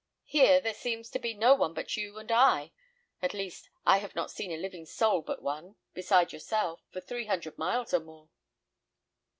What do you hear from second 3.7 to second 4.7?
I have not seen a